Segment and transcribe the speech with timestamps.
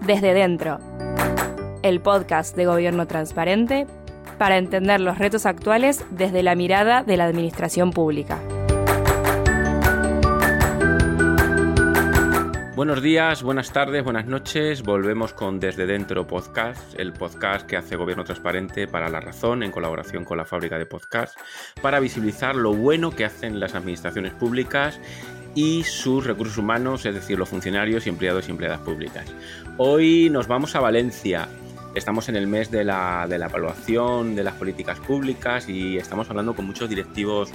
[0.00, 0.78] Desde Dentro,
[1.82, 3.86] el podcast de Gobierno Transparente
[4.38, 8.38] para entender los retos actuales desde la mirada de la Administración Pública.
[12.74, 14.82] Buenos días, buenas tardes, buenas noches.
[14.82, 19.70] Volvemos con Desde Dentro Podcast, el podcast que hace Gobierno Transparente para La Razón en
[19.70, 21.38] colaboración con la fábrica de podcast,
[21.82, 24.98] para visibilizar lo bueno que hacen las administraciones públicas
[25.54, 29.26] y sus recursos humanos, es decir, los funcionarios y empleados y empleadas públicas.
[29.76, 31.48] Hoy nos vamos a Valencia.
[31.94, 36.30] Estamos en el mes de la, de la evaluación de las políticas públicas y estamos
[36.30, 37.50] hablando con muchos directivos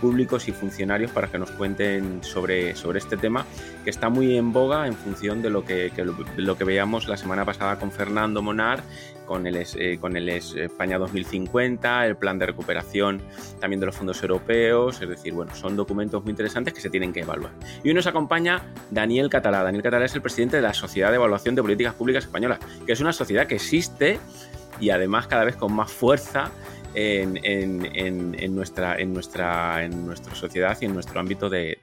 [0.00, 3.46] públicos y funcionarios para que nos cuenten sobre, sobre este tema
[3.84, 5.92] que está muy en boga en función de lo que,
[6.36, 8.82] lo, que veíamos la semana pasada con Fernando Monar,
[9.26, 13.22] con el, eh, con el España 2050, el plan de recuperación
[13.60, 17.12] también de los fondos europeos, es decir, bueno, son documentos muy interesantes que se tienen
[17.12, 17.52] que evaluar.
[17.84, 19.62] Y hoy nos acompaña Daniel Catalá.
[19.62, 22.92] Daniel Catalá es el presidente de la Sociedad de Evaluación de Políticas Públicas Española, que
[22.92, 24.18] es una sociedad que existe
[24.80, 26.50] y además cada vez con más fuerza
[26.94, 31.78] en, nuestra, en, nuestra, en sociedad y en nuestro ámbito de,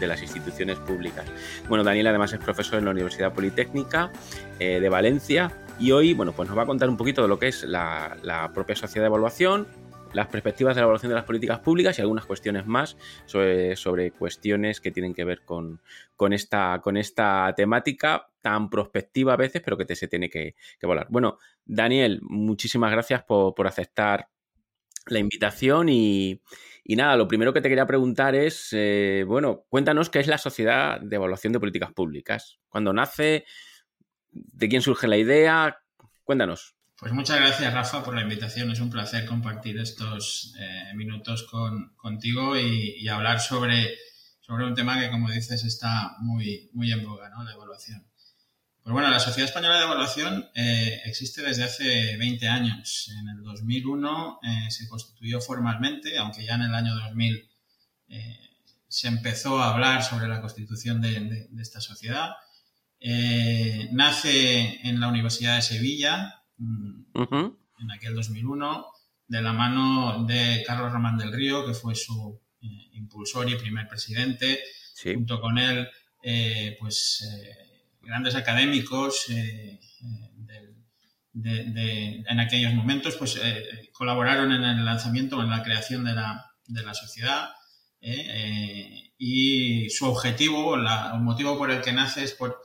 [0.00, 1.24] las instituciones públicas.
[1.68, 4.10] Bueno, Daniel además es profesor en la Universidad Politécnica
[4.58, 7.38] eh, de Valencia y hoy bueno, pues nos va a contar un poquito de lo
[7.38, 9.66] que es la propia sociedad de evaluación,
[10.12, 14.10] las perspectivas de la evaluación de las políticas públicas y algunas cuestiones más sobre, sobre
[14.10, 15.80] cuestiones que tienen que ver con,
[16.16, 20.54] con, esta, con esta temática tan prospectiva a veces, pero que te, se tiene que,
[20.78, 21.06] que volar.
[21.10, 24.28] Bueno, Daniel, muchísimas gracias por, por aceptar
[25.06, 26.40] la invitación y,
[26.84, 30.38] y, nada, lo primero que te quería preguntar es, eh, bueno, cuéntanos qué es la
[30.38, 32.60] Sociedad de Evaluación de Políticas Públicas.
[32.68, 33.44] ¿Cuándo nace?
[34.30, 35.78] ¿De quién surge la idea?
[36.24, 36.76] Cuéntanos.
[37.02, 38.70] Pues muchas gracias, Rafa, por la invitación.
[38.70, 41.48] Es un placer compartir estos eh, minutos
[41.96, 43.98] contigo y, hablar sobre,
[44.40, 47.42] sobre un tema que, como dices, está muy, muy en boga, ¿no?
[47.42, 48.06] La evaluación.
[48.84, 53.10] Pues bueno, la Sociedad Española de Evaluación eh, existe desde hace 20 años.
[53.20, 57.50] En el 2001 eh, se constituyó formalmente, aunque ya en el año 2000
[58.86, 62.36] se empezó a hablar sobre la constitución de, esta sociedad.
[63.90, 68.86] nace en la Universidad de Sevilla en aquel 2001,
[69.26, 73.88] de la mano de Carlos Román del Río, que fue su eh, impulsor y primer
[73.88, 74.60] presidente.
[75.02, 75.88] Junto con él,
[76.22, 79.26] eh, pues eh, grandes académicos
[81.34, 83.40] en aquellos momentos, pues
[83.92, 87.50] colaboraron en el lanzamiento, en la creación de la, de la sociedad.
[89.18, 92.62] y su objetivo, el motivo por el que nace es por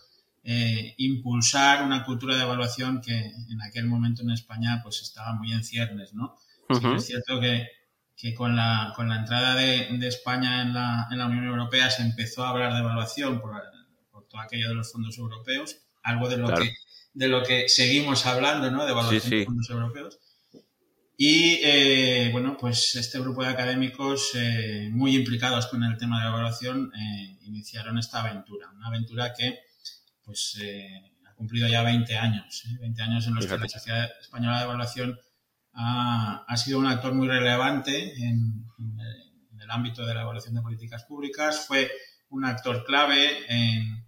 [0.50, 5.52] eh, impulsar una cultura de evaluación que en aquel momento en España pues estaba muy
[5.52, 6.38] en ciernes, ¿no?
[6.70, 7.68] es cierto que,
[8.16, 11.90] que, con, la, con la entrada de, de España en la, en la, Unión Europea
[11.90, 13.62] se empezó a hablar de evaluación por,
[14.10, 16.74] por todo aquello de los fondos europeos, algo de lo, que,
[17.14, 18.86] de lo que seguimos hablando, ¿no?
[18.86, 20.18] De evaluación de fondos europeos.
[21.18, 26.24] Y eh, bueno, pues este grupo de académicos eh, muy implicados con el tema de
[26.24, 26.90] la evaluación
[27.42, 29.67] iniciaron esta aventura, una aventura que
[30.28, 33.04] pues eh, ha cumplido ya 20 años, 20 ¿eh?
[33.04, 35.20] años en los que la Sociedad Española de Evaluación
[35.74, 38.66] ha, sido un actor muy relevante en,
[39.60, 41.92] el ámbito de la evaluación de políticas públicas, fue
[42.30, 44.06] un actor clave en,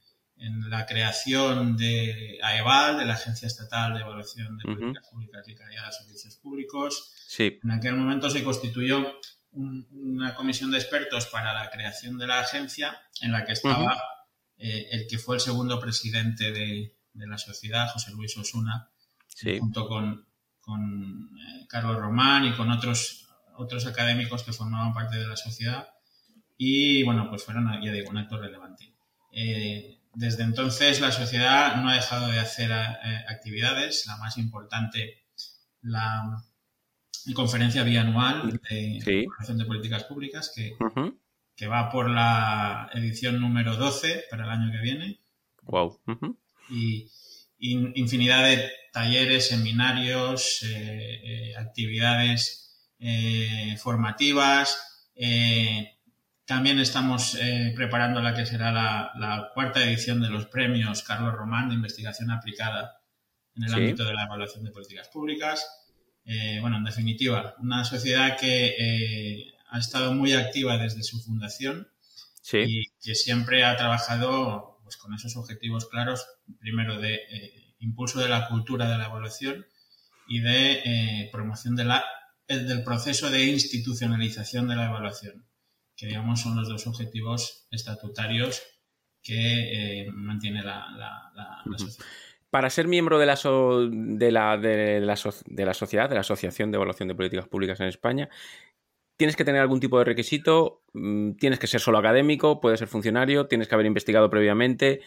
[0.70, 5.88] la creación de AEVAL, de la Agencia Estatal de Evaluación de Políticas Públicas y Calidad
[5.88, 7.14] de Servicios Públicos.
[7.38, 9.20] En aquel momento se constituyó
[9.52, 14.02] una comisión de expertos para la creación de la agencia en la que estaba
[14.60, 18.90] eh, el que fue el segundo presidente de, la sociedad, José Luis Osuna,
[19.60, 20.26] junto con,
[21.38, 25.88] eh, Carlos Román y con otros, otros académicos que formaban parte de la sociedad.
[26.58, 28.94] Y bueno, pues fueron, ya digo, un actor relevante.
[29.32, 35.26] Eh, desde entonces la sociedad no ha dejado de hacer actividades, la más importante,
[35.82, 36.44] la
[37.34, 39.54] conferencia bianual de sí.
[39.54, 40.76] de políticas públicas, que,
[41.60, 45.20] que va por la edición número 12 para el año que viene.
[45.64, 46.00] Wow.
[46.70, 47.12] y,
[47.60, 55.12] infinidad de talleres, seminarios, eh, eh, actividades eh, formativas,
[56.46, 57.38] También estamos
[57.76, 63.02] preparando la que será la, cuarta edición de los premios Carlos Román de investigación aplicada
[63.56, 65.68] en el ámbito de la evaluación de políticas públicas.
[66.62, 71.88] Bueno, en definitiva, una sociedad que ha estado muy activa desde su fundación
[72.52, 76.26] y que siempre ha trabajado pues, con esos objetivos claros,
[76.60, 77.20] primero de
[77.80, 79.66] impulso de la cultura de la evaluación
[80.28, 82.04] y de promoción de la,
[82.48, 85.50] del proceso de institucionalización de la evaluación
[86.00, 88.64] que digamos son los dos objetivos estatutarios
[89.22, 90.86] que eh, mantiene la,
[91.78, 92.08] sociedad.
[92.50, 95.16] Para ser miembro de la, de, la, de, la,
[95.46, 98.30] de la sociedad, de la Asociación de Evaluación de Políticas Públicas en España,
[99.20, 100.82] ¿tienes que tener algún tipo de requisito?
[100.94, 102.62] Mm, ¿Tienes que ser solo académico?
[102.62, 103.48] ¿Puedes ser funcionario?
[103.48, 105.02] ¿Tienes que haber investigado previamente?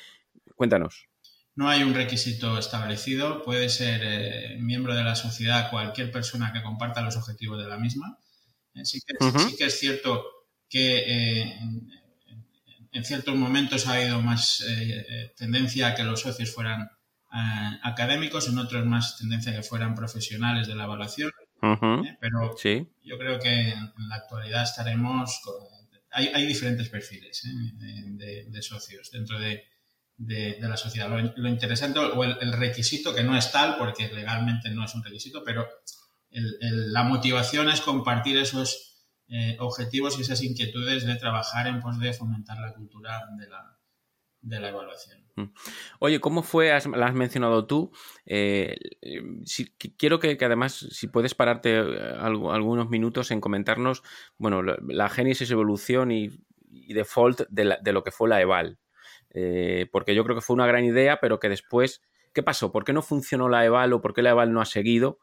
[0.55, 1.09] Cuéntanos.
[1.55, 3.43] No hay un requisito establecido.
[3.43, 7.79] Puede ser eh, miembro de la sociedad cualquier persona que comparta los objetivos de la
[7.79, 8.19] misma.
[8.75, 10.25] Eh, sí, que, sí que es cierto
[10.69, 11.59] que eh,
[12.93, 16.91] en, ciertos momentos ha habido más eh, tendencia a que los socios fueran
[17.83, 21.33] académicos, en otros más tendencia a que fueran profesionales de la evaluación.
[22.21, 22.57] Pero
[23.03, 25.41] yo creo que en, la actualidad estaremos.
[26.11, 27.43] hay, diferentes perfiles
[27.75, 29.65] de, socios dentro de,
[30.61, 31.09] la sociedad.
[31.37, 35.45] Lo, interesante, o el, requisito, que no es tal, porque legalmente no es un requisito,
[35.45, 35.69] pero
[36.31, 42.13] la motivación es compartir esos eh, objetivos y esas inquietudes de trabajar en pos de
[42.13, 43.79] fomentar la cultura de la,
[44.41, 45.22] de la evaluación.
[45.99, 46.69] Oye, ¿cómo fue?
[46.69, 47.91] la has mencionado tú.
[48.27, 48.77] Eh,
[49.45, 54.03] si, quiero que, además, si puedes pararte eh, algunos minutos en comentarnos,
[54.39, 56.31] bueno, la, génesis, evolución y,
[56.89, 58.79] default de, de, lo que fue la EVAL.
[59.91, 62.03] porque yo creo que fue una gran idea, pero que después,
[62.33, 62.73] ¿qué pasó?
[62.73, 65.19] ¿Por qué no funcionó la EVAL o por qué la EVAL no ha seguido?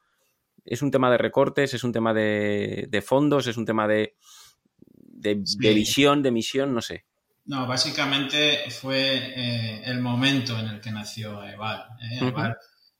[0.66, 1.74] ¿Es un tema de recortes?
[1.74, 3.48] ¿Es un tema de, fondos?
[3.48, 4.16] ¿Es un tema de,
[4.96, 5.36] de,
[5.74, 6.74] visión, de misión?
[6.74, 7.06] No sé.
[7.50, 11.84] No, básicamente fue eh, el momento en el que nació AEVAL.
[12.00, 12.20] ¿eh?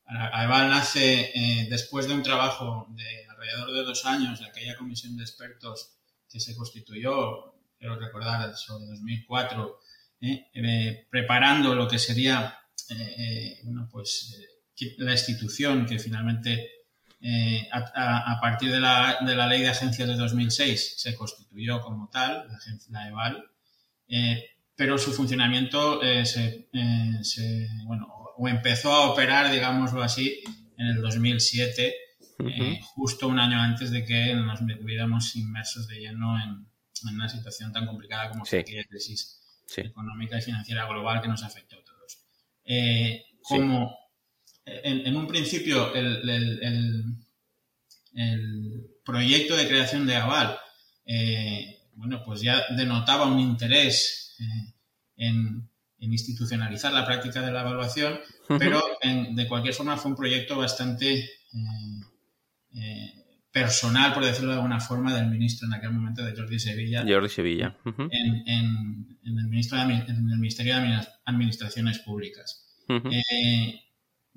[0.08, 5.16] AEVAL, nace eh, después de un trabajo de alrededor de dos años de aquella comisión
[5.16, 9.82] de expertos que se constituyó, quiero recordar, sobre 2004,
[11.12, 12.58] preparando lo que sería
[13.66, 14.36] bueno, pues,
[14.98, 16.72] la institución que finalmente
[17.22, 22.10] eh, a, partir de la, de la, ley de agencias de 2006 se constituyó como
[22.10, 22.60] tal, la,
[22.90, 23.50] la EVAL,
[24.10, 24.46] eh,
[24.76, 26.68] pero su funcionamiento eh, se,
[27.86, 28.08] bueno,
[28.38, 30.42] o empezó a operar, digámoslo así,
[30.78, 31.94] en el 2007,
[32.96, 36.68] justo un año antes de que nos viéramos inmersos de lleno en,
[37.14, 38.58] una situación tan complicada como sí.
[38.58, 39.40] aquella crisis
[39.78, 42.26] económica y financiera global que nos afectó a todos.
[43.44, 43.96] como
[44.66, 47.18] en, un principio el,
[49.04, 50.58] proyecto de creación de Aval,
[51.06, 54.74] eh, bueno, pues ya denotaba un interés eh,
[55.18, 55.70] en,
[56.02, 58.20] institucionalizar la práctica de la evaluación,
[58.58, 61.30] pero de cualquier forma fue un proyecto bastante
[62.74, 63.14] eh,
[63.52, 67.04] personal, por decirlo de alguna forma, del ministro en aquel momento, de Jordi Sevilla.
[67.06, 67.76] Jordi Sevilla.
[67.84, 72.66] en, el Ministerio de Administraciones Públicas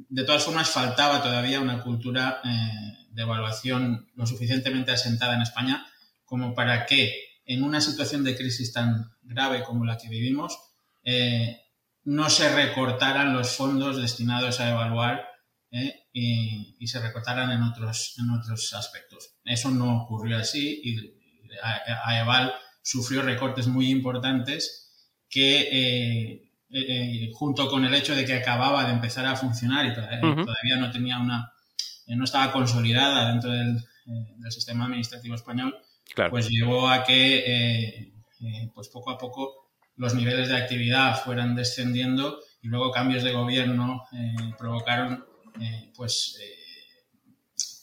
[0.08, 5.86] de todas formas, faltaba todavía una cultura eh, de evaluación lo suficientemente asentada en España
[6.24, 10.58] como para que en una situación de crisis tan grave como la que vivimos,
[11.04, 11.60] eh,
[12.04, 15.26] no se recortaran los fondos destinados a evaluar
[15.70, 19.36] eh, y, se recortaran en otros, en otros aspectos.
[19.44, 21.14] Eso no ocurrió así y
[22.04, 26.42] AEVAL sufrió recortes muy importantes que
[26.74, 30.76] eh, junto con el hecho de que acababa de empezar a funcionar y eh, todavía,
[30.78, 31.52] no tenía una,
[32.06, 33.84] eh, no estaba consolidada dentro del,
[34.50, 35.76] sistema administrativo español,
[36.30, 38.12] pues llevó a que,
[38.74, 44.04] pues poco a poco los niveles de actividad fueran descendiendo y luego cambios de gobierno
[44.58, 45.24] provocaron,
[45.96, 46.38] pues,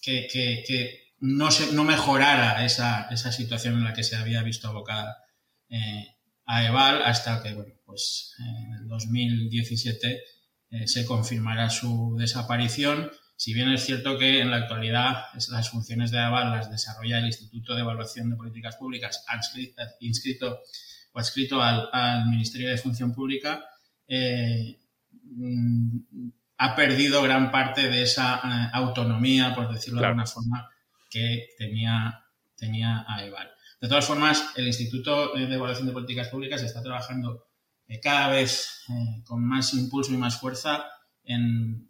[0.01, 5.17] que, no, se, no mejorara esa, esa situación en la que se había visto abocada
[6.45, 10.23] a EVAL hasta que, bueno, pues en el 2017
[10.71, 13.11] eh, se confirmará su desaparición.
[13.39, 17.27] Si bien es cierto que en la actualidad las funciones de EVAL las desarrolla el
[17.27, 19.23] Instituto de Evaluación de Políticas Públicas
[20.01, 20.59] inscrito
[21.13, 23.63] o adscrito al, Ministerio de Función Pública,
[24.09, 24.81] eh,
[25.23, 25.99] mm,
[26.57, 30.69] ha perdido gran parte de esa eh, autonomía, por decirlo de alguna forma,
[31.09, 32.21] que tenía,
[32.57, 33.49] tenía a EVAL.
[33.79, 37.47] De todas formas, el Instituto de Evaluación de Políticas Públicas está trabajando
[37.87, 38.83] eh, cada vez
[39.23, 40.83] con más impulso y más fuerza
[41.23, 41.88] en,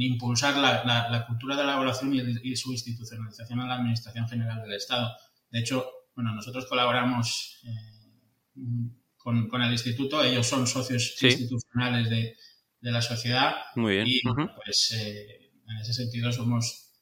[0.00, 5.14] impulsar la, cultura de la evaluación y, su institucionalización en la Administración General del Estado.
[5.50, 8.60] De hecho, bueno, nosotros colaboramos eh,
[9.16, 10.22] con, el instituto.
[10.22, 12.36] Ellos son socios institucionales de,
[12.80, 13.54] la sociedad.
[13.76, 14.06] Muy bien.
[14.06, 14.20] Y
[14.62, 16.92] pues eh, en ese sentido somos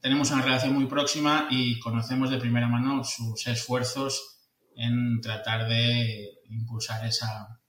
[0.00, 4.38] tenemos una relación muy próxima y conocemos de primera mano sus esfuerzos
[4.76, 7.60] en tratar de impulsar esa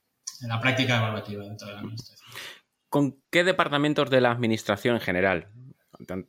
[0.42, 2.28] la práctica evaluativa dentro de la administración.
[2.96, 5.50] ¿Con qué departamentos de la administración en general,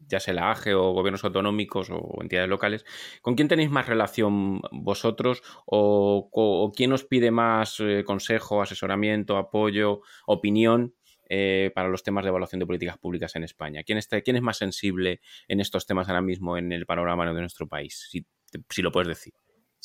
[0.09, 2.83] ya sea la AGE o gobiernos autonómicos o entidades locales,
[3.21, 10.01] ¿con quién tenéis más relación vosotros o, quién os pide más eh, consejo, asesoramiento, apoyo,
[10.25, 10.93] opinión
[11.29, 13.83] eh, para los temas de evaluación de políticas públicas en España?
[13.85, 17.39] ¿Quién, está, ¿Quién es más sensible en estos temas ahora mismo en el panorama de
[17.39, 18.09] nuestro país?
[18.11, 19.33] Si, lo puedes decir.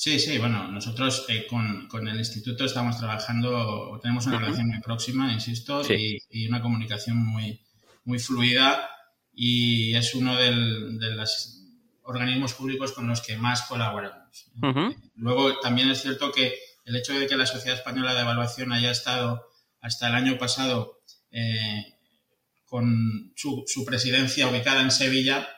[0.02, 5.32] Sí, sí, bueno, nosotros eh, con, el instituto estamos trabajando, tenemos una relación muy próxima,
[5.32, 7.60] insisto, y, una comunicación muy,
[8.02, 8.90] muy fluida
[9.32, 10.50] y es uno de
[11.14, 11.62] los
[12.02, 14.50] organismos públicos con los que más colaboramos.
[15.14, 16.52] Luego, también es cierto que
[16.84, 19.46] el hecho de que la Sociedad Española de Evaluación haya estado
[19.80, 20.98] hasta el año pasado
[21.30, 21.94] eh,
[22.64, 25.48] con su, presidencia ubicada en Sevilla,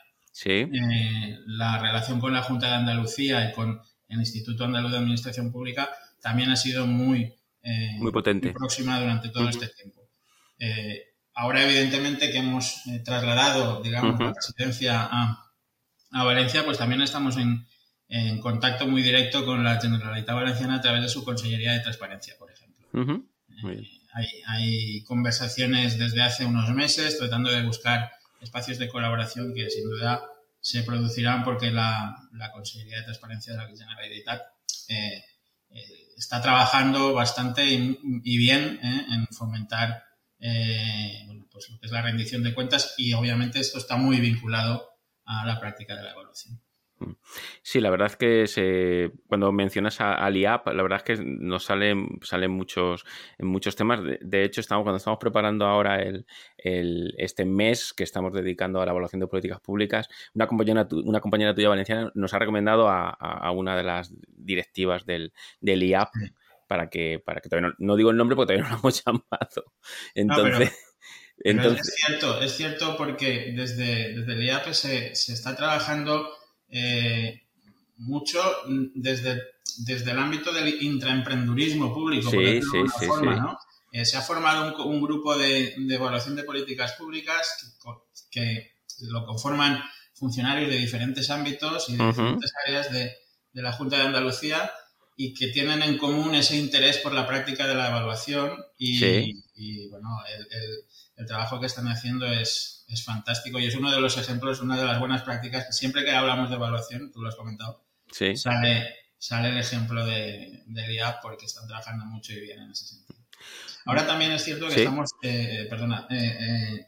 [0.45, 3.81] eh, la relación con la Junta de Andalucía y con
[4.15, 5.91] el Instituto Andaluz de Administración Pública
[6.21, 8.53] también ha sido muy, eh, muy potente.
[8.53, 10.01] próxima durante todo este tiempo.
[11.35, 15.41] ahora, evidentemente, que hemos trasladado, digamos, la presidencia a,
[16.13, 17.67] Valencia, pues también estamos en,
[18.41, 22.51] contacto muy directo con la Generalitat Valenciana a través de su Consellería de Transparencia, por
[22.51, 23.25] ejemplo.
[24.47, 30.23] Hay, conversaciones desde hace unos meses tratando de buscar espacios de colaboración que sin duda
[30.65, 32.17] se producirán porque la,
[32.51, 34.43] Consejería de Transparencia de la Generalitat
[34.89, 35.23] eh,
[35.69, 35.83] eh,
[36.17, 40.03] está trabajando bastante y, bien eh, en fomentar
[41.51, 44.89] pues lo que es la rendición de cuentas y obviamente esto está muy vinculado
[45.27, 46.59] a la práctica de la evaluación.
[47.63, 51.65] Sí, la verdad es que se, cuando mencionas a, IAP, la verdad es que nos
[51.65, 53.05] salen, salen muchos,
[53.39, 54.01] muchos temas.
[54.21, 58.93] De, hecho, estamos, cuando estamos preparando ahora el, este mes que estamos dedicando a la
[58.93, 63.77] evaluación de políticas públicas, una compañera, una compañera tuya valenciana nos ha recomendado a, una
[63.77, 66.09] de las directivas del, del IAP
[66.67, 69.73] para que, para que todavía no, digo el nombre porque todavía no lo hemos llamado.
[70.15, 70.73] Entonces.
[71.39, 71.89] Entonces...
[71.89, 76.31] es cierto, es cierto porque desde, desde el IAP se, se está trabajando
[76.77, 77.43] eh,
[77.99, 78.43] mucho
[78.95, 79.41] desde,
[79.79, 83.07] desde el ámbito del intraemprendurismo público, sí, sí, sí,
[83.93, 87.77] eh, se ha formado un, grupo de, evaluación de políticas públicas
[88.29, 93.13] que, lo conforman funcionarios de diferentes ámbitos y de diferentes áreas de,
[93.53, 94.73] la Junta de Andalucía
[95.17, 99.39] y que tienen en común ese interés por la práctica de la evaluación y,
[99.91, 100.09] bueno,
[101.17, 104.77] el, trabajo que están haciendo es, es fantástico y es uno de los ejemplos, una
[104.77, 107.85] de las buenas prácticas que siempre que hablamos de evaluación, tú lo has comentado,
[108.35, 112.87] sale, sale el ejemplo de, de IAP porque están trabajando mucho y bien en ese
[112.87, 113.19] sentido.
[113.87, 116.87] Ahora también es cierto que estamos, eh, perdona, eh,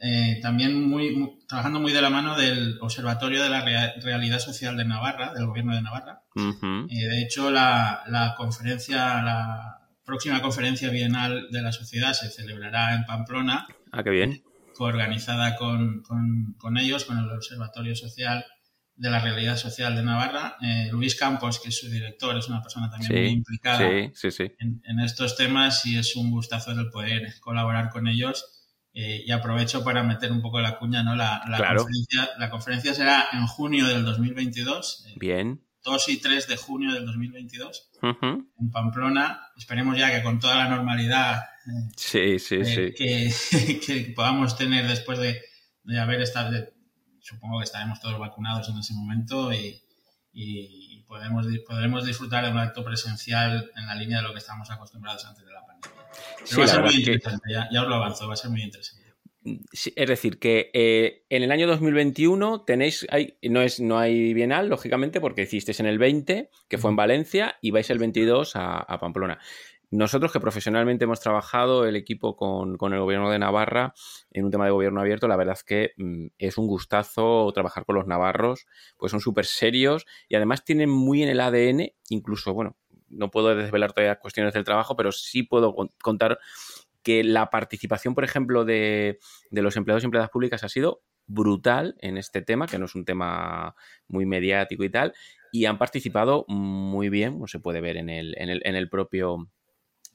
[0.00, 3.64] eh, también muy, trabajando muy de la mano del Observatorio de la
[4.02, 6.22] Realidad Social de Navarra, del Gobierno de Navarra.
[6.34, 13.04] de hecho, la, la conferencia, la próxima conferencia bienal de la sociedad se celebrará en
[13.06, 13.66] Pamplona.
[13.92, 14.42] Ah, qué bien
[14.78, 18.44] organizada con, con, ellos, con el Observatorio Social
[18.96, 20.56] de la Realidad Social de Navarra.
[20.62, 25.36] Eh, Luis Campos, que es su director, es una persona también muy implicada en, estos
[25.36, 28.50] temas y es un gustazo el poder colaborar con ellos.
[28.96, 31.16] Eh, y aprovecho para meter un poco la cuña, ¿no?
[31.16, 35.06] La, conferencia, la conferencia será en junio del 2022.
[35.08, 35.60] Eh, Bien.
[35.82, 39.50] 2 y 3 de junio del 2022 en Pamplona.
[39.56, 41.42] Esperemos ya que con toda la normalidad
[41.96, 43.80] sí, sí, eh, sí.
[43.80, 45.40] Que, podamos tener después de,
[45.98, 46.68] haber estado,
[47.20, 49.80] supongo que estaremos todos vacunados en ese momento y,
[51.06, 55.24] podemos, podremos disfrutar de un acto presencial en la línea de lo que estamos acostumbrados
[55.24, 56.02] antes de la pandemia.
[56.58, 59.04] va a ser muy interesante, ya, os lo avanzo, va a ser muy interesante.
[59.44, 64.68] es decir, que eh, en el año 2021 tenéis, hay, no, es, no hay bienal,
[64.68, 68.78] lógicamente, porque hicisteis en el 20, que fue en Valencia, y vais el 22 a,
[68.78, 69.38] a Pamplona.
[69.94, 73.94] Nosotros que profesionalmente hemos trabajado el equipo con, el gobierno de Navarra
[74.32, 77.84] en un tema de gobierno abierto, la verdad es que mm, es un gustazo trabajar
[77.84, 82.52] con los navarros, pues son súper serios y además tienen muy en el ADN, incluso,
[82.52, 82.76] bueno,
[83.08, 86.40] no puedo desvelar todavía cuestiones del trabajo, pero sí puedo contar
[87.04, 89.20] que la participación, por ejemplo, de,
[89.52, 93.04] los empleados y empleadas públicas ha sido brutal en este tema, que no es un
[93.04, 93.76] tema
[94.08, 95.14] muy mediático y tal,
[95.52, 98.88] y han participado muy bien, como se puede ver en el, en el, en el
[98.88, 99.48] propio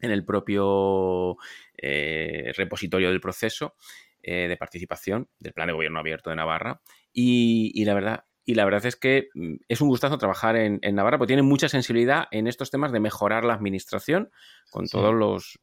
[0.01, 1.37] en el propio
[1.77, 3.75] eh, repositorio del proceso
[4.21, 6.81] eh, de participación del Plan de Gobierno Abierto de Navarra.
[7.13, 11.17] Y, la verdad, y la verdad es que mm, es un gustazo trabajar en, Navarra
[11.17, 14.29] porque tiene mucha sensibilidad en estos temas de mejorar la administración
[14.69, 15.59] con todos los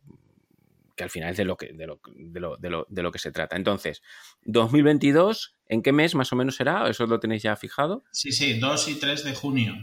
[0.96, 3.12] que al final es de lo que, de lo, de lo, de lo, de lo
[3.12, 3.56] que se trata.
[3.56, 4.02] Entonces,
[4.44, 6.88] 2022, ¿en qué mes más o menos será?
[6.88, 8.04] ¿Eso lo tenéis ya fijado?
[8.10, 9.74] Sí, sí, 2 y 3 de junio.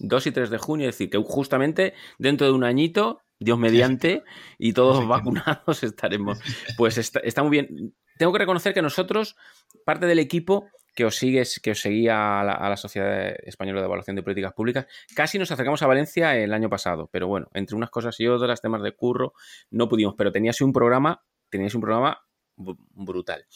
[0.00, 4.22] 2 y 3 de junio, es decir, que justamente dentro de un añito, Dios mediante,
[4.58, 6.38] y todos vacunados estaremos.
[6.76, 7.94] Pues está, está muy bien.
[8.18, 9.36] Tengo que reconocer que nosotros,
[9.84, 14.16] parte del equipo, que os sigues, que os seguía a la, Sociedad Española de Evaluación
[14.16, 14.86] de Políticas Públicas.
[15.14, 18.62] Casi nos acercamos a Valencia el año pasado, pero bueno, entre unas cosas y otras,
[18.62, 19.34] temas de curro,
[19.70, 20.14] no pudimos.
[20.16, 22.24] Pero tenías un programa, tenías un programa
[22.56, 23.46] brutal.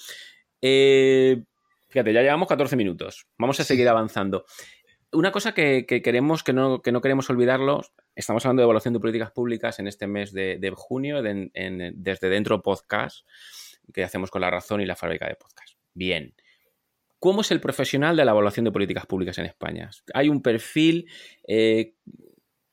[0.60, 1.42] Eh,
[1.88, 3.26] fíjate, ya llevamos 14 minutos.
[3.38, 4.44] Vamos a seguir avanzando.
[5.12, 7.82] Una cosa que, queremos, que no, que no, queremos olvidarlo,
[8.14, 13.26] estamos hablando de evaluación de políticas públicas en este mes de, junio, desde dentro podcast,
[13.92, 15.74] que hacemos con la razón y la fábrica de podcast.
[15.94, 16.34] Bien.
[17.18, 19.90] ¿Cómo es el profesional de la evaluación de políticas públicas en España?
[20.14, 21.10] ¿Hay un perfil?
[21.46, 21.94] Eh,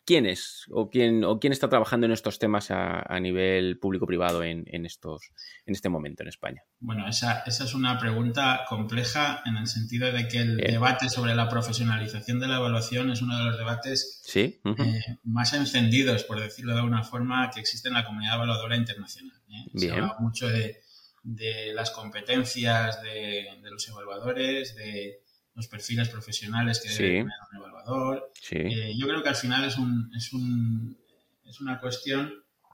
[0.07, 4.85] ¿Quién es o quién, o quién está trabajando en estos temas a, nivel público-privado en,
[4.85, 5.31] estos,
[5.65, 6.63] en este momento en España?
[6.79, 11.49] Bueno, esa, es una pregunta compleja en el sentido de que el debate sobre la
[11.49, 14.61] profesionalización de la evaluación es uno de los debates ¿Sí?
[14.63, 19.37] Eh, más encendidos, por decirlo de alguna forma, que existe en la comunidad evaluadora internacional.
[19.49, 19.65] ¿eh?
[19.75, 20.87] Se habla mucho de
[21.27, 25.19] de las competencias de, los evaluadores, de
[25.57, 28.31] los perfiles profesionales que debe tener un evaluador.
[28.51, 30.95] Eh, yo creo que al final es, un, es, un,
[31.43, 32.31] es una cuestión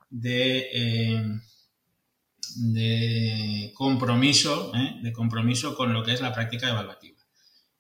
[0.10, 1.40] de, eh,
[2.58, 5.00] de compromiso, ¿eh?
[5.02, 7.18] de compromiso con lo que es la práctica evaluativa.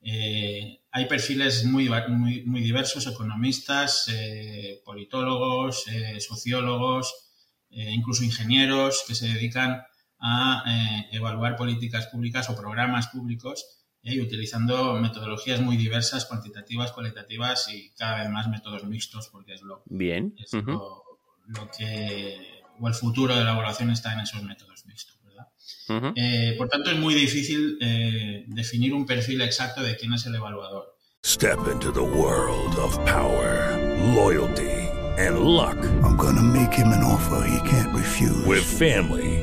[0.02, 4.10] hay perfiles muy, muy, muy diversos, economistas,
[4.86, 5.84] politólogos,
[6.20, 7.14] sociólogos,
[7.72, 9.84] incluso ingenieros que se dedican
[10.20, 10.64] a
[11.12, 18.20] evaluar políticas públicas o programas públicos eh, utilizando metodologías muy diversas, cuantitativas, cualitativas y cada
[18.20, 20.36] vez más métodos mixtos porque es lo, Bien.
[21.48, 22.38] lo, que
[22.80, 25.18] o el futuro de la evaluación está en esos métodos mixtos.
[25.24, 26.14] ¿verdad?
[26.16, 27.78] Eh, por tanto, es muy difícil
[28.48, 30.94] definir un perfil exacto de quién es el evaluador.
[31.26, 33.78] Step into the world of power,
[34.14, 35.78] loyalty and luck.
[36.04, 38.46] I'm gonna make him an offer he can't refuse.
[38.46, 39.43] With family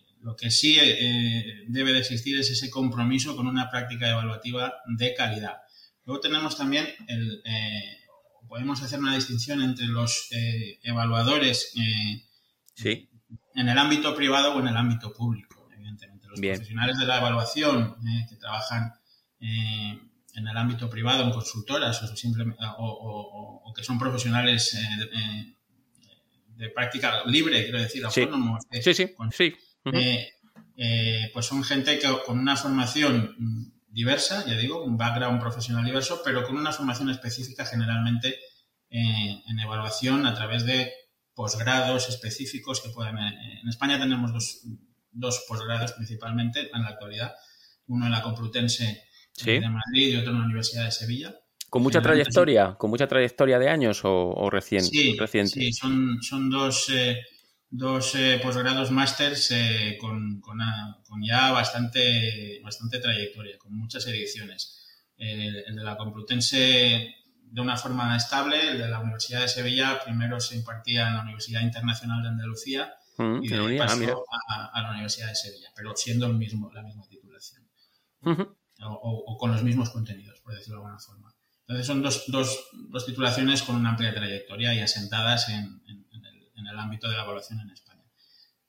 [0.21, 5.15] Lo que sí eh, debe de existir es ese compromiso con una práctica evaluativa de
[5.15, 5.57] calidad.
[6.05, 7.97] Luego tenemos también el, eh,
[8.47, 11.73] podemos hacer una distinción entre los eh, evaluadores
[12.75, 13.09] sí.
[13.55, 16.27] en el ámbito privado o en el ámbito público, evidentemente.
[16.27, 17.95] Los profesionales de la evaluación
[18.29, 18.93] que trabajan
[19.39, 24.77] en el ámbito privado, en consultoras o, simplemente, o, que son profesionales
[26.55, 28.63] de, práctica libre, quiero decir, autónomos.
[28.71, 29.55] Sí, sí, sí.
[29.85, 30.29] Eh,
[30.77, 33.35] eh, pues son gente que con una formación
[33.87, 38.39] diversa, ya digo, un background profesional diverso, pero con una formación específica generalmente
[38.89, 40.91] eh, en evaluación a través de
[41.33, 43.17] posgrados específicos que pueden...
[43.17, 44.61] en España tenemos dos,
[45.11, 47.33] dos posgrados principalmente en la actualidad,
[47.87, 49.03] uno en la Complutense
[49.43, 51.35] de Madrid y otro en la Universidad de Sevilla.
[51.69, 52.75] ¿Con mucha trayectoria?
[52.77, 55.51] ¿Con mucha trayectoria de años o, recién, sí, reciente?
[55.51, 56.91] Sí, son, son dos,
[57.71, 60.59] dos eh, posgrados másters eh, con, con,
[61.23, 64.77] ya bastante, bastante trayectoria, con muchas ediciones.
[65.17, 70.39] El, de la Complutense de una forma estable, el de la Universidad de Sevilla primero
[70.39, 74.25] se impartía en la Universidad Internacional de Andalucía mm, y de ah, pasó
[74.73, 77.67] a, la Universidad de Sevilla, pero siendo el mismo, la misma titulación.
[78.83, 81.33] o, con los mismos contenidos, por decirlo de alguna forma.
[81.61, 86.00] Entonces son dos, dos, dos titulaciones con una amplia trayectoria y asentadas en en
[86.67, 87.91] el ámbito de la evaluación en España.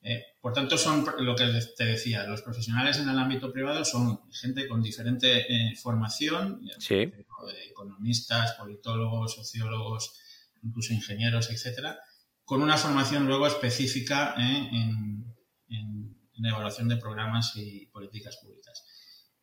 [0.05, 4.29] Eh, por tanto, son lo que te decía, los profesionales en el ámbito privado son
[4.33, 6.61] gente con diferente eh, formación,
[7.71, 10.19] economistas, politólogos, sociólogos,
[10.63, 12.01] incluso ingenieros, etcétera,
[12.45, 15.13] con una formación luego específica eh, en,
[16.39, 18.83] la evaluación de programas y políticas públicas.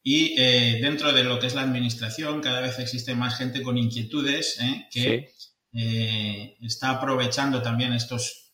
[0.03, 0.35] Y
[0.81, 4.59] dentro de lo que es la administración, cada vez existe más gente con inquietudes
[4.91, 5.31] que
[5.73, 8.53] eh, está aprovechando también estos,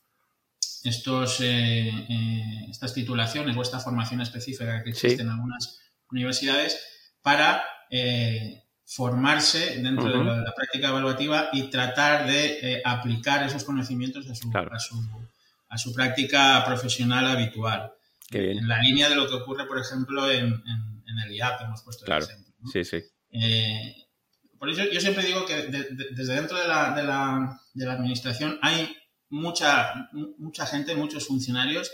[0.83, 6.79] estos, eh, eh, estas titulaciones o esta formación específica que existe en algunas universidades
[7.21, 7.63] para
[8.85, 14.51] formarse dentro de, la, práctica evaluativa y tratar de eh, aplicar esos conocimientos a su,
[15.69, 17.93] a, su, práctica profesional habitual.
[18.31, 20.61] En la línea de lo que ocurre, por ejemplo, en,
[21.25, 22.53] el IAP, hemos puesto el ejemplo.
[22.71, 22.97] Sí, sí.
[23.31, 24.04] Eh,
[24.57, 28.59] por eso yo siempre digo que desde dentro de la, de, la, de la, administración
[28.61, 28.95] hay
[29.29, 31.91] mucha, mucha gente, muchos funcionarios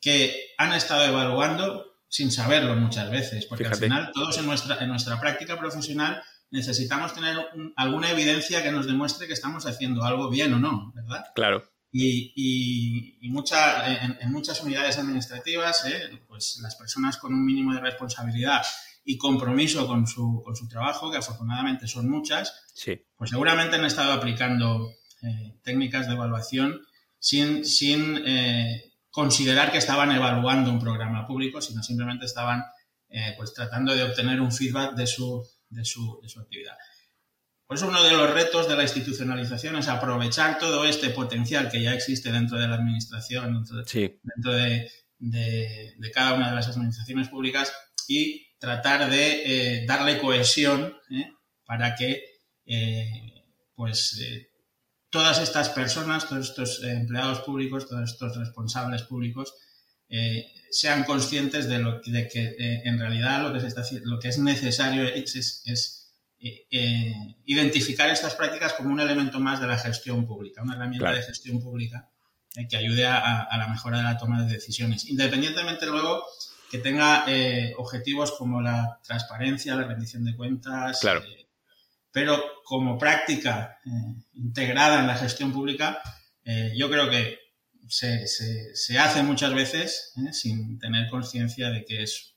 [0.00, 4.88] que han estado evaluando sin saberlo muchas veces, porque al final todos en nuestra, en
[4.88, 7.36] nuestra práctica profesional necesitamos tener
[7.76, 11.24] alguna evidencia que nos demuestre que estamos haciendo algo bien o no, ¿verdad?
[11.34, 11.64] Claro.
[11.90, 16.22] Y, y, en, muchas unidades administrativas, ¿eh?
[16.26, 18.62] pues las personas con un mínimo de responsabilidad
[19.04, 23.00] y compromiso con su, con su trabajo, que afortunadamente son muchas, sí.
[23.16, 24.90] pues seguramente han estado aplicando
[25.22, 26.80] eh, técnicas de evaluación
[27.18, 32.64] sin, sin eh, considerar que estaban evaluando un programa público, sino simplemente estaban
[33.08, 36.76] eh, pues tratando de obtener un feedback de su, de su, de su actividad.
[37.66, 41.82] Por eso uno de los retos de la institucionalización es aprovechar todo este potencial que
[41.82, 47.72] ya existe dentro de la administración, dentro, de, de, cada una de las administraciones públicas
[48.08, 51.32] y tratar de eh, darle cohesión ¿eh?
[51.66, 52.24] para que
[53.74, 54.18] pues
[55.10, 59.52] todas estas personas, todos estos empleados públicos, todos estos responsables públicos,
[60.14, 64.18] eh, sean conscientes de, lo, de que eh, en realidad lo que, se está, lo
[64.18, 67.14] que es necesario es, eh,
[67.46, 71.60] identificar estas prácticas como un elemento más de la gestión pública, una herramienta de gestión
[71.60, 72.10] pública
[72.68, 76.22] que ayude a, la mejora de la toma de decisiones, independientemente luego
[76.72, 77.26] que tenga
[77.76, 81.22] objetivos como la transparencia, la rendición de cuentas, claro
[82.12, 83.90] pero como práctica eh,
[84.34, 86.00] integrada en la gestión pública,
[86.44, 87.38] eh, yo creo que
[87.88, 92.28] se, se, hace muchas veces eh, sin tener conciencia de que es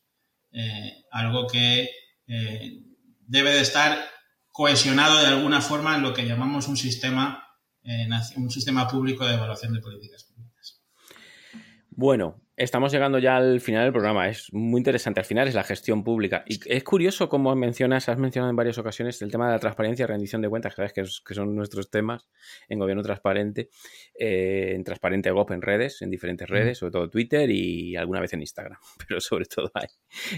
[1.12, 1.90] algo que
[3.28, 4.08] debe de estar
[4.54, 7.46] cohesionado de alguna forma en lo que llamamos un sistema,
[8.38, 10.82] un sistema público de evaluación de políticas públicas.
[11.90, 14.30] Bueno, Estamos llegando ya al final del programa.
[14.30, 15.20] Es muy interesante.
[15.20, 16.46] Al final es la gestión pública.
[16.48, 20.04] Y es curioso como mencionas, has mencionado en varias ocasiones el tema de la transparencia
[20.04, 22.30] y rendición de cuentas, que, que son nuestros temas
[22.70, 23.70] en gobierno transparente,
[24.18, 28.32] eh, en transparente GOP en redes, en diferentes redes, sobre todo Twitter y alguna vez
[28.32, 29.88] en Instagram, pero sobre todo ahí.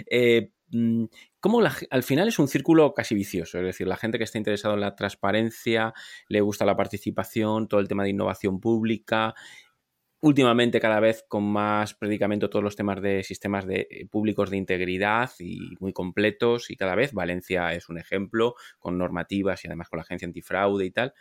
[0.09, 1.05] Eh, mm,
[1.39, 4.73] como al final es un círculo casi vicioso, es decir, la gente que está interesada
[4.73, 5.93] en la transparencia,
[6.29, 9.35] le gusta la participación, todo el tema de innovación pública,
[10.19, 14.57] últimamente cada vez con más predicamento todos los temas de sistemas de, eh, públicos de
[14.57, 19.89] integridad y muy completos y cada vez Valencia es un ejemplo con normativas y además
[19.89, 21.13] con la agencia antifraude y tal.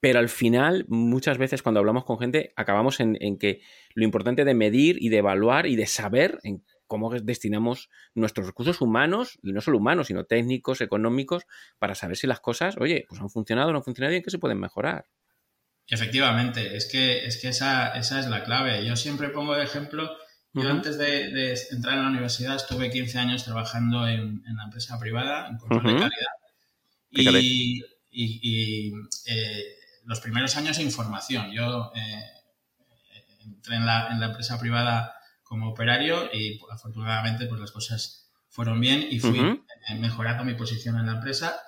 [0.00, 3.62] Pero al final, muchas veces cuando hablamos con gente, acabamos en, que
[3.94, 8.82] lo importante de medir y de evaluar y de saber en cómo destinamos nuestros recursos
[8.82, 11.46] humanos, y no solo humanos, sino técnicos, económicos,
[11.78, 14.22] para saber si las cosas, oye, pues han funcionado o no han funcionado y en
[14.22, 15.06] qué se pueden mejorar.
[15.88, 18.86] Efectivamente, es que, es que esa, esa es la clave.
[18.86, 20.16] Yo siempre pongo de ejemplo,
[20.54, 25.48] yo antes de, entrar en la universidad estuve 15 años trabajando en, la empresa privada,
[25.48, 26.10] en control de
[27.10, 27.50] calidad.
[28.10, 28.92] Y,
[29.26, 31.50] eh, los primeros años en información.
[31.50, 32.24] Yo eh,
[33.40, 38.80] entré en la, en la, empresa privada como operario y afortunadamente pues las cosas fueron
[38.80, 41.58] bien y fui eh, mejorando mi posición en la empresa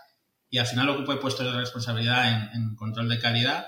[0.48, 3.66] y al final ocupé puestos de responsabilidad en, en control de calidad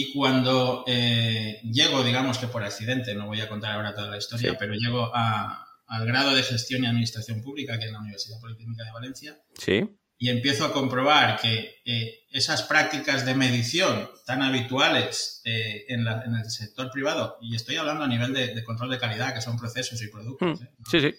[0.00, 4.16] y cuando eh, llego, digamos que por accidente, no voy a contar ahora toda la
[4.16, 8.84] historia, pero llego al grado de gestión y administración pública que en la Universidad Politécnica
[8.84, 9.38] de Valencia.
[9.58, 9.86] Sí.
[10.16, 16.50] Y empiezo a comprobar que eh, esas prácticas de medición tan habituales eh, en, el
[16.50, 20.08] sector privado, y estoy hablando a nivel de, control de calidad, que son procesos y
[20.08, 20.60] productos.
[20.60, 20.64] Mm.
[20.90, 21.14] Sí, sí.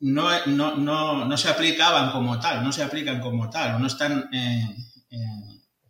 [0.00, 3.88] No, no, no, no, se aplicaban como tal, no se aplican como tal, o no
[3.88, 4.30] están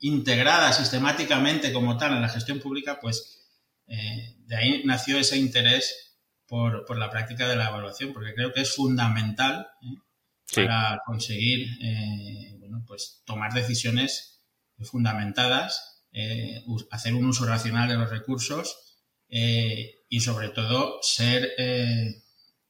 [0.00, 3.40] integrada sistemáticamente como tal en la gestión pública, pues
[3.86, 8.62] eh, de ahí nació ese interés por, la práctica de la evaluación, porque creo que
[8.62, 10.64] es fundamental ¿eh?
[10.66, 14.40] para conseguir eh, bueno, pues tomar decisiones
[14.82, 16.06] fundamentadas,
[16.90, 18.96] hacer un uso racional de los recursos
[19.28, 21.54] y sobre todo ser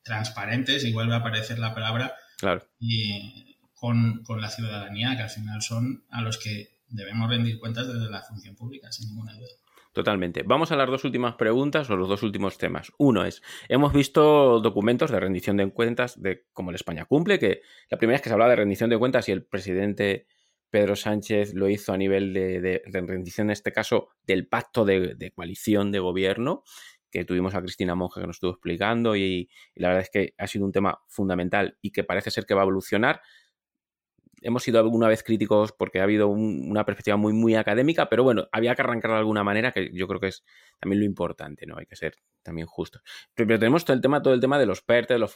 [0.02, 2.66] transparentes, y vuelve a aparecer la palabra, claro.
[2.80, 7.86] y, con, con la ciudadanía, que al final son a los que debemos rendir cuentas
[7.86, 9.48] desde la función pública, sin ninguna duda.
[9.92, 10.44] Totalmente.
[10.44, 12.92] Vamos a las dos últimas preguntas o los dos últimos temas.
[12.96, 17.62] Uno es, hemos visto documentos de rendición de cuentas de cómo el España cumple, que
[17.90, 20.26] la primera vez que se hablaba de rendición de cuentas y el presidente
[20.70, 25.90] Pedro Sánchez lo hizo a nivel de, rendición, en este caso, del pacto de, coalición
[25.90, 26.62] de gobierno,
[27.10, 30.46] que tuvimos a Cristina Monge que nos estuvo explicando y, la verdad es que ha
[30.46, 33.20] sido un tema fundamental y que parece ser que va a evolucionar
[34.40, 38.48] hemos sido alguna vez críticos porque ha habido una perspectiva muy, muy académica, pero bueno,
[38.52, 40.44] había que arrancar de alguna manera, que yo creo que es
[40.78, 41.76] también lo importante, ¿no?
[41.76, 43.02] Hay que ser también justos.
[43.34, 45.34] Pero, tenemos todo el tema, todo el tema de los PERT, de los,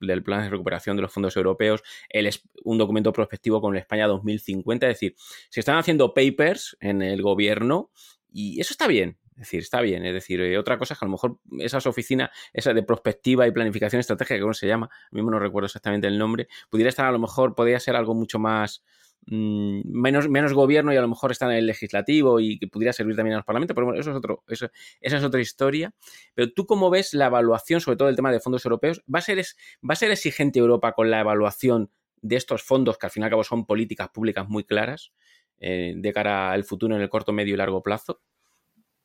[0.00, 2.30] del plan de recuperación de los fondos europeos, el,
[2.64, 5.14] un documento prospectivo con España 2050, es decir,
[5.48, 7.90] se están haciendo papers en el gobierno
[8.30, 10.04] y eso está bien, es decir, está bien.
[10.04, 13.46] Es decir, eh, otra cosa es que a lo mejor esas oficinas, esa de prospectiva
[13.46, 14.86] y planificación estratégica, ¿cómo se llama?
[14.86, 18.14] A mí no recuerdo exactamente el nombre, pudiera estar a lo mejor, podría ser algo
[18.14, 18.84] mucho más.
[19.26, 22.92] Mm, menos, menos gobierno y a lo mejor está en el legislativo y que pudiera
[22.92, 24.68] servir también a los parlamentos, pero bueno, eso es otro, eso,
[25.00, 25.94] esa es otra historia.
[26.34, 29.02] Pero tú, ¿cómo ves la evaluación, sobre todo el tema de fondos europeos?
[29.12, 31.90] ¿Va a ser, va a ser exigente Europa con la evaluación
[32.20, 35.12] de estos fondos, que al fin y al cabo son políticas públicas muy claras,
[35.58, 38.20] eh, de cara al futuro en el corto, medio y largo plazo?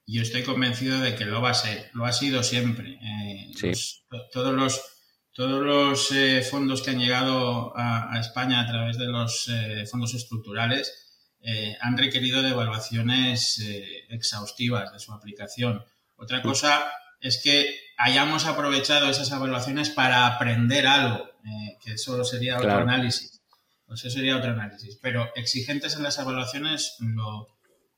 [0.08, 2.98] Yo estoy convencido de que lo va a ser, lo ha sido siempre.
[3.04, 3.52] Eh,
[4.32, 4.82] todos los,
[5.34, 10.14] todos los eh, fondos que han llegado a, España a través de los eh, fondos
[10.14, 11.04] estructurales
[11.80, 13.64] han requerido de evaluaciones
[14.10, 15.82] exhaustivas de su aplicación.
[16.18, 16.92] Otra cosa
[17.22, 21.30] es que hayamos aprovechado esas evaluaciones para aprender algo,
[21.82, 23.40] que eso sería otro análisis.
[23.86, 24.98] Pues eso sería otro análisis.
[25.02, 27.57] Pero exigentes en las evaluaciones lo,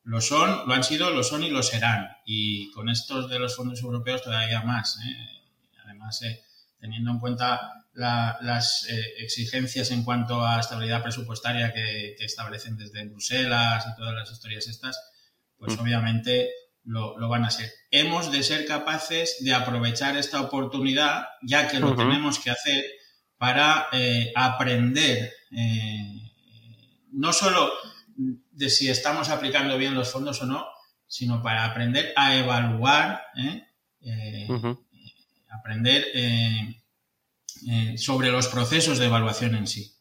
[0.09, 2.09] lo son, lo han sido, lo son y lo serán.
[2.25, 4.97] Y con estos de los fondos europeos todavía más.
[5.05, 5.15] ¿eh?
[5.85, 6.43] Además, eh,
[6.79, 13.85] teniendo en cuenta las eh, exigencias en cuanto a estabilidad presupuestaria que, establecen desde Bruselas
[13.85, 14.99] y todas las historias estas,
[15.59, 15.79] pues mm.
[15.79, 16.49] obviamente
[16.85, 17.71] lo, van a ser.
[17.91, 22.83] Hemos de ser capaces de aprovechar esta oportunidad, ya que lo tenemos que hacer,
[23.37, 23.87] para
[24.35, 25.31] aprender
[27.11, 27.71] no solo
[28.19, 30.67] de si estamos aplicando bien los fondos o no,
[31.08, 33.63] sino para aprender a evaluar, ¿eh?
[34.01, 34.47] Eh,
[35.49, 36.84] aprender eh,
[37.97, 39.95] sobre los procesos de evaluación en sí.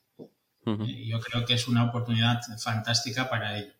[0.64, 3.72] yo creo que es una oportunidad fantástica para ello.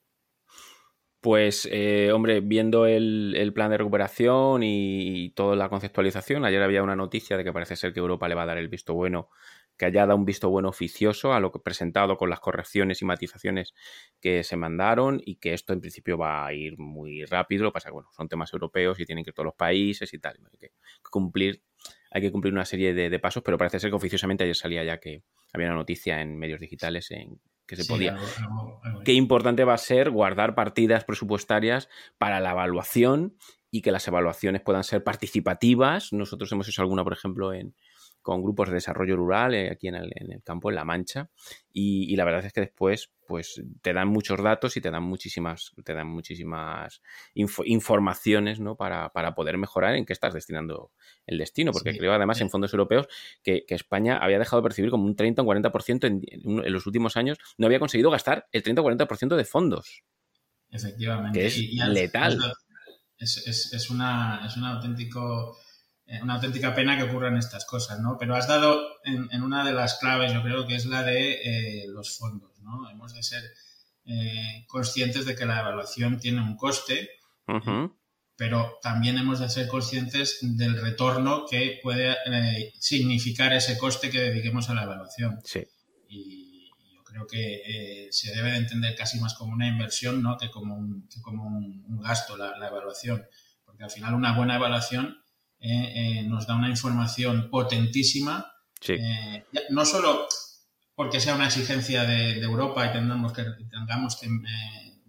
[1.21, 1.69] Pues,
[2.13, 7.37] hombre, viendo el, el, plan de recuperación y toda la conceptualización, ayer había una noticia
[7.37, 9.29] de que parece ser que Europa le va a dar el visto bueno
[9.79, 13.05] que haya dado un visto bueno oficioso a lo que presentado con las correcciones y
[13.05, 13.75] matizaciones
[14.21, 17.63] que se mandaron y que esto en principio va a ir muy rápido.
[17.63, 20.13] Lo que pasa que bueno, son temas europeos y tienen que ir todos los países
[20.13, 20.37] y tal.
[20.53, 20.73] Hay que
[21.11, 21.63] cumplir,
[22.11, 24.99] hay que cumplir una serie de, pasos, pero parece ser que oficiosamente ayer salía ya
[24.99, 28.17] que había una noticia en medios digitales en que se podía.
[29.05, 33.37] Qué importante va a ser guardar partidas presupuestarias para la evaluación
[33.71, 36.13] y que las evaluaciones puedan ser participativas.
[36.13, 37.75] Nosotros hemos hecho alguna, por ejemplo, en,
[38.23, 41.31] con grupos de desarrollo rural eh, aquí en el, en el, campo, en La Mancha,
[41.73, 45.73] y, la verdad es que después pues te dan muchos datos y te dan muchísimas,
[45.85, 47.03] te dan muchísimas
[47.35, 48.75] informaciones ¿no?
[48.77, 50.93] para, poder mejorar en qué estás destinando
[51.27, 53.07] el destino, porque creo además en fondos europeos
[53.43, 57.17] que, España había dejado de percibir como un 30 o 40% en, en, los últimos
[57.17, 60.03] años, no había conseguido gastar el 30 o 40% de fondos.
[60.71, 61.39] Efectivamente.
[61.39, 62.39] Que es letal.
[63.19, 65.59] Es, es, es, una, es un auténtico
[66.11, 68.17] eh, una auténtica pena que ocurran estas cosas, ¿no?
[68.19, 71.33] Pero has dado en, una de las claves, yo creo que es la de
[71.83, 72.89] eh, los fondos, ¿no?
[72.89, 73.43] Hemos de ser
[74.07, 77.11] eh, conscientes de que la evaluación tiene un coste,
[78.37, 82.17] pero también hemos de ser conscientes del retorno que puede
[82.79, 85.41] significar ese coste que dediquemos a la evaluación.
[85.45, 85.67] Sí.
[86.09, 90.39] Y yo creo que se debe de entender casi más como una inversión, ¿no?
[90.39, 93.27] Que como un, como un, gasto la, la evaluación.
[93.67, 95.19] Porque al final una buena evaluación
[95.61, 98.53] eh, eh, nos da una información potentísima.
[98.87, 100.29] Eh, no solo
[100.95, 104.29] porque sea una exigencia de, Europa y tengamos que, tengamos que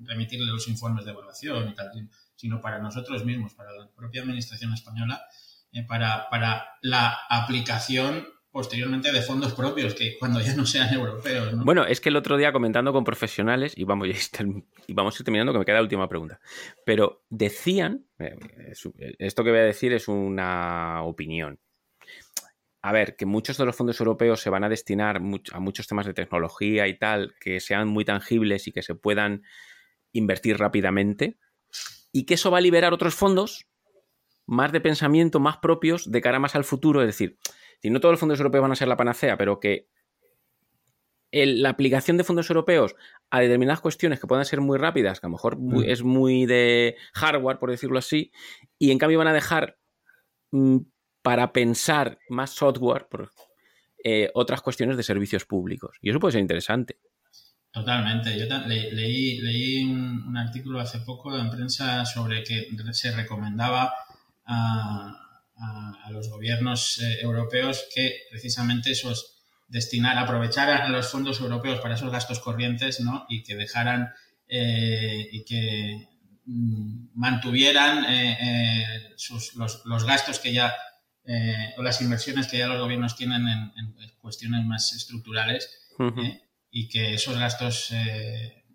[0.01, 1.91] remitirle los informes de evaluación y tal,
[2.35, 5.23] sino para nosotros mismos, para la propia Administración española,
[5.87, 11.53] para, para la aplicación posteriormente de fondos propios, que cuando ya no sean europeos.
[11.63, 14.07] Bueno, es que el otro día comentando con profesionales, y vamos,
[14.87, 16.39] y vamos a ir terminando, que me queda la última pregunta,
[16.85, 18.35] pero decían, eh,
[19.19, 21.59] esto que voy a decir es una opinión.
[22.81, 26.05] A ver, que muchos de los fondos europeos se van a destinar a muchos temas
[26.05, 29.43] de tecnología y tal, que sean muy tangibles y que se puedan
[30.13, 31.37] invertir rápidamente,
[32.11, 33.67] y que eso va a liberar otros fondos
[34.49, 37.37] más de pensamiento, más propios, de cara más al futuro, es decir,
[37.81, 39.87] si no todos los fondos europeos van a ser la panacea, pero que
[41.31, 42.95] la aplicación de fondos europeos
[43.29, 45.83] a determinadas cuestiones que puedan ser muy rápidas, que a lo mejor mm.
[45.85, 48.31] es muy de hardware, por decirlo así,
[48.79, 49.77] y en cambio van a dejar
[50.51, 50.77] mm,
[51.21, 53.07] para pensar más software
[54.03, 55.97] eh, otras cuestiones de servicios públicos.
[56.01, 56.99] Y eso puede ser interesante.
[57.71, 58.37] Totalmente.
[58.39, 63.93] Yo leí, un, artículo hace poco en prensa sobre que se recomendaba
[64.45, 65.28] a
[65.59, 72.11] a, los gobiernos eh, europeos que precisamente esos, destinar, aprovechar los fondos europeos para esos
[72.11, 73.25] gastos corrientes, ¿no?
[73.29, 74.13] Y que dejaran
[74.51, 76.07] y que
[76.45, 78.03] mm, mantuvieran
[79.85, 80.73] los, gastos que ya
[81.77, 85.69] o las inversiones que ya los gobiernos tienen en, cuestiones más estructurales
[86.71, 87.93] y que esos gastos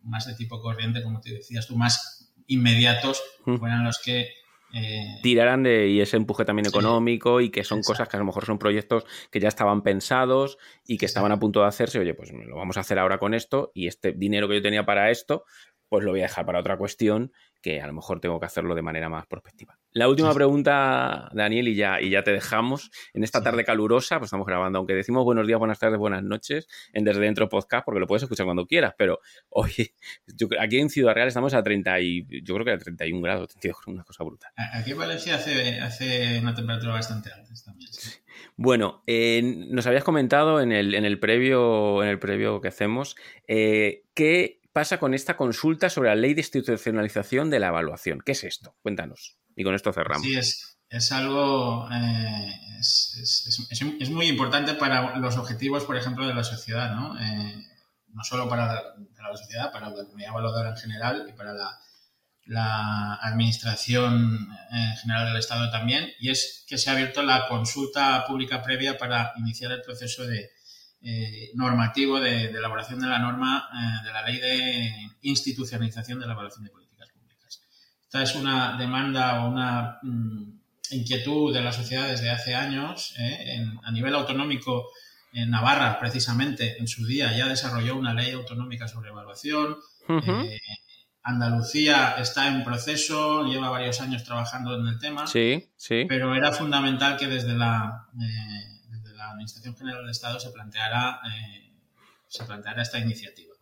[0.04, 4.28] más de tipo corriente, como te decías tú, más inmediatos, fueran los que
[4.74, 5.18] eh...
[5.22, 8.44] Tirarán de y ese empuje también económico y que son cosas que a lo mejor
[8.44, 12.00] son proyectos que ya estaban pensados y que estaban a punto de hacerse.
[12.00, 14.84] Oye, pues lo vamos a hacer ahora con esto y este dinero que yo tenía
[14.84, 15.44] para esto,
[15.88, 17.32] pues lo voy a dejar para otra cuestión
[17.62, 19.78] que a lo mejor tengo que hacerlo de manera más prospectiva.
[19.94, 22.90] La última pregunta, Daniel, y ya, y ya te dejamos.
[23.12, 26.66] En esta tarde calurosa, pues estamos grabando, aunque decimos buenos días, buenas tardes, buenas noches,
[26.92, 29.94] en Desde Dentro Podcast, porque lo puedes escuchar cuando quieras, pero hoy,
[30.58, 33.86] aquí en Ciudad Real estamos a 30 y, yo creo que a 31 grados, 32,
[33.86, 34.50] una cosa brutal.
[34.56, 37.90] Aquí en Valencia hace, hace una temperatura bastante alta también.
[38.56, 43.14] Bueno, eh, nos habías comentado en el, en el, previo, en el previo que hacemos
[43.46, 48.20] eh, que pasa con esta consulta sobre la ley de institucionalización de la evaluación?
[48.24, 48.74] ¿Qué es esto?
[48.82, 49.38] Cuéntanos.
[49.56, 50.26] Y con esto cerramos.
[50.26, 51.88] Sí, es, algo.
[51.92, 57.18] Eh, es, muy importante para los objetivos, por ejemplo, de la sociedad, ¿no?
[57.18, 57.66] Eh,
[58.08, 61.78] no solo para la, sociedad, para la comunidad evaluadora en general y para la,
[62.46, 66.10] la administración en general del Estado también.
[66.20, 70.50] Y es que se ha abierto la consulta pública previa para iniciar el proceso de
[71.06, 74.90] eh, normativo de, elaboración de la norma eh, de la ley de
[75.20, 76.83] institucionalización de la evaluación de públicas.
[78.14, 80.60] Esta es una demanda o una mm,
[80.92, 83.12] inquietud de la sociedad desde hace años.
[83.18, 84.90] Eh, a nivel autonómico,
[85.32, 89.78] en Navarra, precisamente, en su día ya desarrolló una ley autonómica sobre evaluación.
[91.24, 95.26] Andalucía está en proceso, lleva varios años trabajando en el tema.
[95.26, 96.04] Sí, sí.
[96.08, 98.06] Pero era fundamental que desde la
[99.18, 101.72] Administración General del Estado se planteara, eh,
[102.28, 103.54] se planteara esta iniciativa.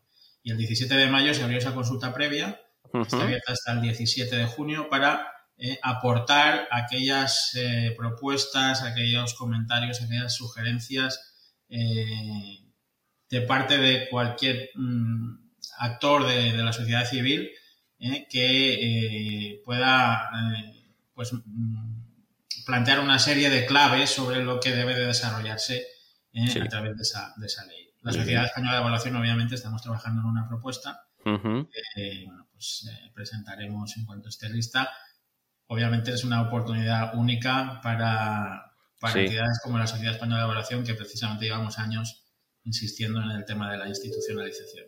[0.42, 2.60] Y el 17 de mayo se abrió esa consulta previa,
[3.00, 5.26] está abierta hasta el 17 de junio, para
[5.56, 11.28] eh, aportar aquellas eh, propuestas, aquellos comentarios, aquellas sugerencias
[11.68, 15.36] de parte de cualquier mm,
[15.78, 17.50] actor de, la sociedad civil
[18.28, 20.28] que pueda
[21.14, 22.02] pues, mm,
[22.64, 25.86] plantear una serie de claves sobre lo que debe de desarrollarse
[26.32, 27.90] eh, a través de esa, de esa ley.
[28.02, 33.10] La Sociedad Española de Evaluación, obviamente, estamos trabajando en una propuesta que bueno, pues, eh,
[33.14, 34.90] presentaremos en cuanto esté lista.
[35.66, 40.94] Obviamente es una oportunidad única para, para entidades como la Sociedad Española de Evaluación, que
[40.94, 42.24] precisamente llevamos años
[42.64, 44.86] insistiendo en el tema de la institucionalización.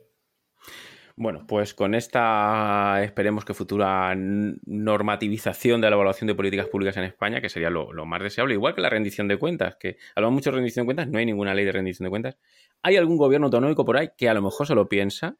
[1.16, 7.04] Bueno, pues con esta esperemos que futura normativización de la evaluación de políticas públicas en
[7.04, 10.50] España, que sería lo, más deseable, igual que la rendición de cuentas, que hablamos mucho
[10.50, 12.36] de rendición de cuentas, no hay ninguna ley de rendición de cuentas.
[12.82, 15.36] ¿Hay algún gobierno autonómico por ahí que a lo mejor se lo piensa?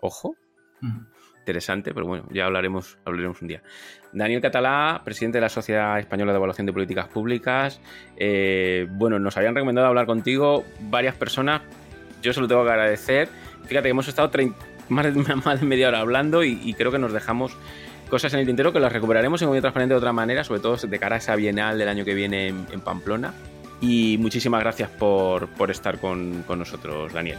[0.00, 0.34] Ojo.
[1.40, 3.62] Interesante, pero bueno, ya hablaremos, hablaremos un día.
[4.12, 7.80] Daniel Catalá, presidente de la Sociedad Española de Evaluación de Políticas Públicas.
[8.16, 11.62] Eh, bueno, nos habían recomendado hablar contigo varias personas.
[12.22, 13.28] Yo se lo tengo que agradecer.
[13.66, 14.56] Fíjate que hemos estado 30
[14.88, 17.56] más de, media hora hablando y, creo que nos dejamos
[18.08, 20.76] cosas en el tintero que las recuperaremos en Gobierno Transparente de otra manera, sobre todo
[20.76, 23.32] de cara a esa bienal del año que viene en, Pamplona.
[23.80, 27.38] Y muchísimas gracias por, estar con nosotros, Daniel.